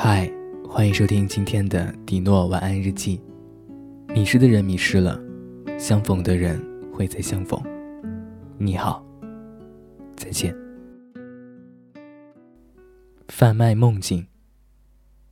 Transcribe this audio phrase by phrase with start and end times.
[0.00, 0.30] 嗨，
[0.64, 3.20] 欢迎收听今天的迪诺晚安日记。
[4.06, 5.20] 迷失的人迷失了，
[5.76, 6.62] 相逢的人
[6.94, 7.60] 会再相逢。
[8.58, 9.04] 你好，
[10.14, 10.54] 再见。
[13.26, 14.24] 贩卖梦境，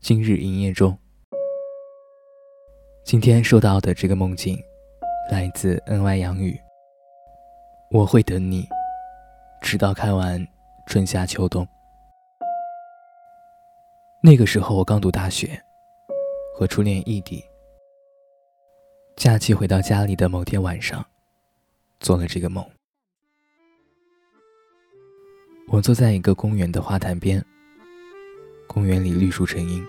[0.00, 0.98] 今日营业中。
[3.04, 4.58] 今天收到的这个梦境，
[5.30, 6.58] 来自 NY 杨雨。
[7.92, 8.66] 我会等你，
[9.62, 10.44] 直到看完
[10.88, 11.64] 春夏秋冬。
[14.26, 15.56] 那个时候我刚读大学，
[16.52, 17.44] 和初恋异地。
[19.14, 21.06] 假期回到家里的某天晚上，
[22.00, 22.68] 做了这个梦。
[25.68, 27.40] 我坐在一个公园的花坛边，
[28.66, 29.86] 公园里绿树成荫，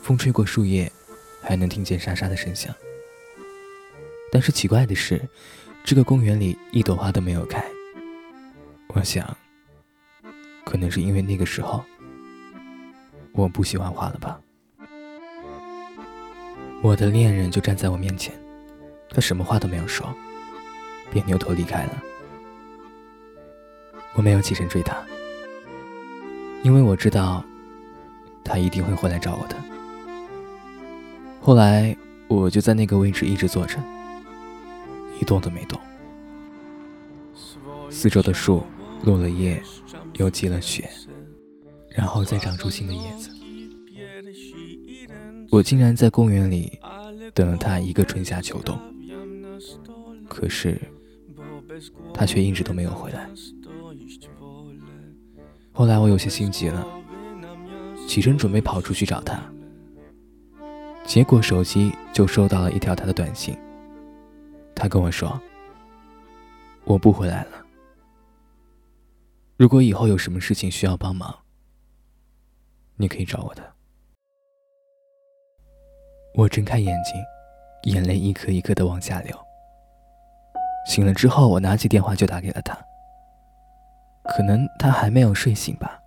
[0.00, 0.88] 风吹过树叶，
[1.42, 2.72] 还能听见沙沙的声响。
[4.30, 5.20] 但是奇怪的是，
[5.82, 7.64] 这个公园里一朵花都没有开。
[8.94, 9.36] 我想，
[10.64, 11.84] 可能是因为那个时候。
[13.32, 14.38] 我不喜欢花了吧？
[16.82, 18.34] 我的恋人就站在我面前，
[19.08, 20.06] 他什么话都没有说，
[21.10, 22.02] 便扭头离开了。
[24.14, 24.96] 我没有起身追他，
[26.62, 27.42] 因为我知道
[28.44, 29.56] 他一定会回来找我的。
[31.40, 31.96] 后来
[32.28, 33.78] 我就在那个位置一直坐着，
[35.20, 35.80] 一动都没动。
[37.88, 38.62] 四周的树
[39.04, 39.62] 落了叶，
[40.14, 40.90] 又积了雪。
[41.94, 43.30] 然后再长出新的叶子。
[45.50, 46.78] 我竟然在公园里
[47.34, 48.78] 等了他一个春夏秋冬，
[50.28, 50.80] 可是
[52.14, 53.28] 他却一直都没有回来。
[55.72, 56.86] 后来我有些心急了，
[58.08, 59.42] 起身准备跑出去找他，
[61.04, 63.56] 结果手机就收到了一条他的短信。
[64.74, 65.38] 他跟我说
[66.84, 67.66] ：“我不回来了。
[69.58, 71.34] 如果以后有什么事情需要帮忙。”
[72.96, 73.62] 你可以找我的。
[76.34, 79.36] 我睁开眼睛，眼泪一颗一颗的往下流。
[80.86, 82.76] 醒了之后，我拿起电话就打给了他。
[84.24, 86.00] 可能他还没有睡醒吧，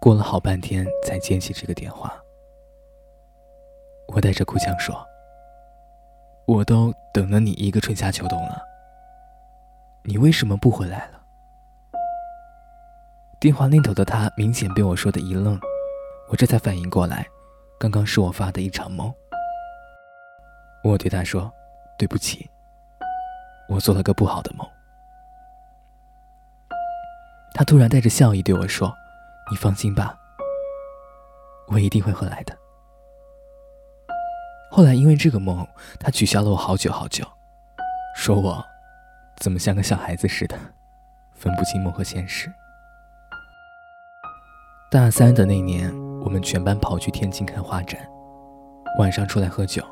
[0.00, 2.12] 过了好半天才接起这个电话。
[4.08, 4.94] 我带着哭腔说
[6.46, 8.62] ：“我都等了你一个春夏秋冬了，
[10.02, 11.20] 你为什么不回来了？”
[13.40, 15.58] 电话那头的他明显被我说的一愣。
[16.28, 17.26] 我这才反应过来，
[17.78, 19.14] 刚刚是我发的一场梦。
[20.82, 21.50] 我对他说
[21.96, 22.50] ：“对不起，
[23.68, 24.68] 我做了个不好的梦。”
[27.54, 28.92] 他突然带着笑意对我说
[29.50, 30.18] ：“你放心吧，
[31.68, 32.58] 我一定会回来的。”
[34.70, 35.66] 后来因为这个梦，
[36.00, 37.24] 他取消了我好久好久，
[38.16, 38.64] 说我
[39.36, 40.58] 怎么像个小孩子似的，
[41.32, 42.52] 分不清梦和现实。
[44.90, 46.03] 大三的那年。
[46.24, 48.00] 我们全班跑去天津看画展，
[48.98, 49.84] 晚上出来喝酒，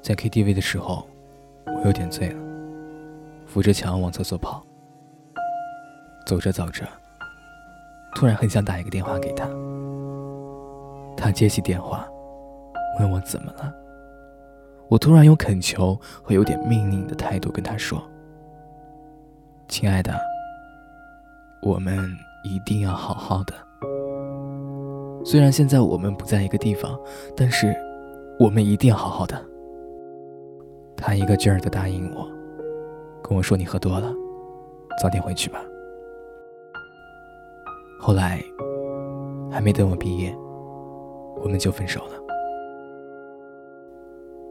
[0.00, 1.06] 在 KTV 的时候，
[1.66, 2.40] 我有点醉了，
[3.46, 4.64] 扶着墙往厕所跑。
[6.24, 6.88] 走着走着，
[8.14, 9.46] 突然很想打一个电话给他。
[11.18, 12.08] 他接起电话，
[12.98, 13.70] 问我怎么了。
[14.88, 18.02] 我突然用恳求和有点命令的态度跟他说
[19.68, 20.18] ：“亲爱的，
[21.60, 22.10] 我们
[22.42, 23.52] 一定要好好的。”
[25.28, 26.96] 虽然现在我们不在一个地方，
[27.36, 27.74] 但是
[28.38, 29.36] 我们一定要好好的。
[30.96, 32.30] 他一个劲儿的答应我，
[33.24, 34.14] 跟我说：“你喝多了，
[35.02, 35.60] 早点回去吧。”
[37.98, 38.40] 后来
[39.50, 40.32] 还没等我毕业，
[41.42, 42.12] 我们就分手了。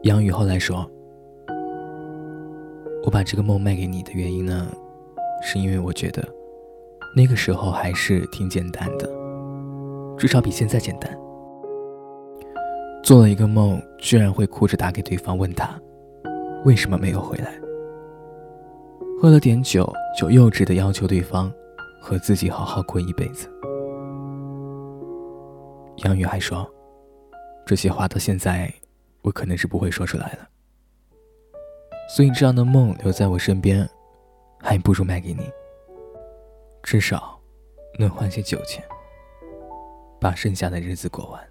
[0.02, 0.86] 杨宇后来说
[3.02, 4.70] ：“我把这个梦卖给你的原因呢，
[5.42, 6.22] 是因为我觉得
[7.16, 9.10] 那个时候还是挺简单的。”
[10.16, 11.10] 至少比现在简单。
[13.02, 15.80] 做了一个梦，居然会哭着打给对方，问他
[16.64, 17.54] 为什么没有回来。
[19.20, 21.52] 喝了点酒，就幼稚的要求对方
[22.00, 23.48] 和自己好好过一辈子。
[26.04, 26.68] 杨宇还说，
[27.64, 28.72] 这些话到现在，
[29.22, 30.48] 我可能是不会说出来了。
[32.08, 33.88] 所以这样的梦留在我身边，
[34.58, 35.48] 还不如卖给你，
[36.82, 37.40] 至少
[37.98, 38.84] 能换些酒钱。
[40.20, 41.42] 把剩下的日子过完。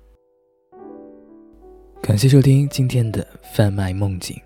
[2.02, 4.40] 感谢收听今天的贩卖梦境。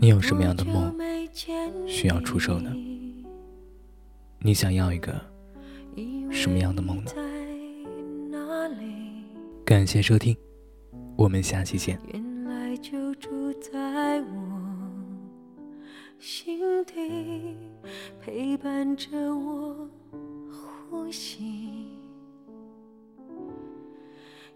[0.00, 0.94] 你有什么样的梦
[1.86, 2.72] 需要出售呢？
[4.40, 5.14] 你想要一个
[6.30, 7.10] 什么样的梦呢？
[9.64, 10.36] 感谢收听，
[11.16, 11.98] 我们下期见。
[12.12, 14.60] 原来就住在我
[16.18, 17.56] 心底，
[18.20, 19.90] 陪伴着我
[20.88, 21.97] 呼吸。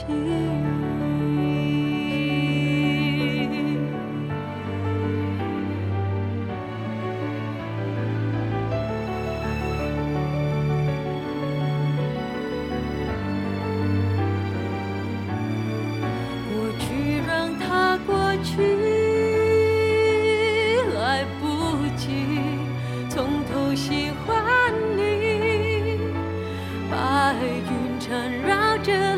[0.00, 0.06] 情
[16.48, 18.56] 过去让它过去
[20.94, 22.06] 来不及
[23.08, 25.98] 从头喜欢你。
[26.90, 29.09] 白云缠绕着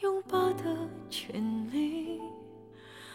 [0.00, 2.20] 拥抱的权利，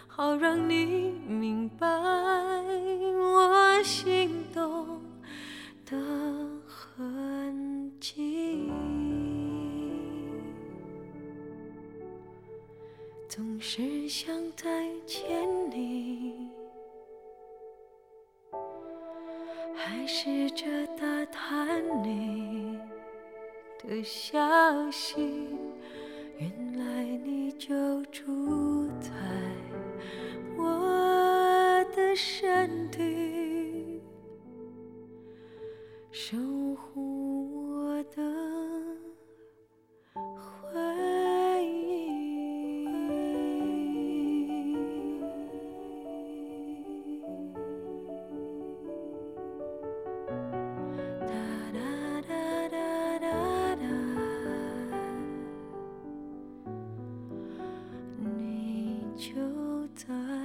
[0.07, 5.01] 好让你明白我心动
[5.85, 5.97] 的
[6.67, 8.71] 痕迹。
[13.29, 15.25] 总是想再见
[15.71, 16.49] 你，
[19.73, 22.77] 还试着打探你
[23.87, 24.39] 的消
[24.91, 25.47] 息。
[26.37, 29.09] 原来你就住在
[30.57, 33.22] 我的身体
[59.95, 60.42] time.